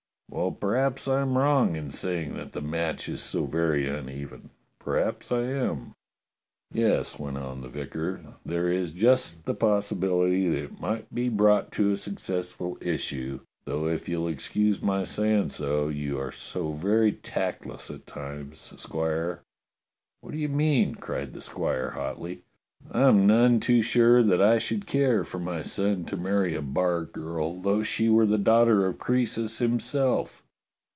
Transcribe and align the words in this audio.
Well, 0.33 0.51
perhaps 0.53 1.09
I 1.09 1.19
am 1.23 1.37
wrong 1.37 1.75
in 1.75 1.89
saying 1.89 2.35
that 2.35 2.53
the 2.53 2.61
match 2.61 3.09
is 3.09 3.21
so 3.21 3.43
very 3.45 3.85
uneven. 3.89 4.51
Perhaps 4.79 5.29
I 5.29 5.41
am." 5.41 5.93
"Yes," 6.71 7.19
went 7.19 7.37
on 7.37 7.59
the 7.59 7.67
vicar, 7.67 8.21
"there 8.45 8.69
is 8.69 8.93
just 8.93 9.43
the 9.43 9.53
possibil 9.53 10.25
ity 10.25 10.47
that 10.47 10.63
it 10.63 10.79
might 10.79 11.13
be 11.13 11.27
brought 11.27 11.73
to 11.73 11.91
a 11.91 11.97
successful 11.97 12.77
issue, 12.79 13.41
though 13.65 13.87
if 13.89 14.07
you'll 14.07 14.29
excuse 14.29 14.81
my 14.81 15.03
saying 15.03 15.49
so, 15.49 15.89
you 15.89 16.17
are 16.17 16.31
so 16.31 16.71
very 16.71 17.11
tactless 17.11 17.91
at 17.91 18.07
times, 18.07 18.71
Squire." 18.81 19.41
"What 20.21 20.31
do 20.31 20.37
you 20.37 20.47
mean?" 20.47 20.95
cried 20.95 21.33
the 21.33 21.41
squire 21.41 21.89
hotly. 21.89 22.43
"I 22.91 23.03
am 23.03 23.27
none 23.27 23.59
too 23.59 23.83
sure 23.83 24.23
that 24.23 24.41
I 24.41 24.57
should 24.57 24.87
care 24.87 25.23
for 25.23 25.37
my 25.37 25.61
son 25.61 26.03
to 26.05 26.17
marry 26.17 26.53
228 26.53 26.53
DOCTOR 26.55 26.55
SYN 26.55 26.57
a 26.57 26.73
bargirl, 27.53 27.61
though 27.61 27.83
she 27.83 28.09
were 28.09 28.25
the 28.25 28.39
daughter 28.39 28.87
of 28.87 28.97
Croesus 28.97 29.61
him 29.61 29.79
self." 29.79 30.41